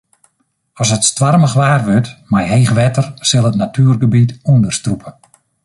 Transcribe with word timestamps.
As 0.81 0.89
it 0.95 1.03
stoarmich 1.09 1.53
waar 1.61 1.81
wurdt 1.87 2.09
mei 2.31 2.45
heech 2.53 2.71
wetter 2.81 3.05
sil 3.29 3.47
it 3.49 3.59
natuergebiet 3.61 4.31
ûnderstrûpe. 4.53 5.09